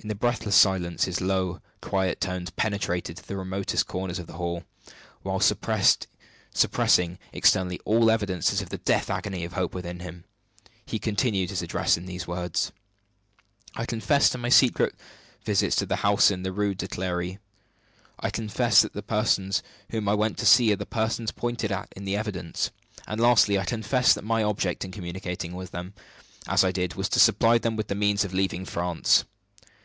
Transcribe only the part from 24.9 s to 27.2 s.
communicating with them as I did was to